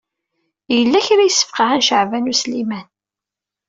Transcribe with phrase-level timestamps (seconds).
[0.75, 2.87] Yella kra i yesfeqɛen Caɛban U Sliman.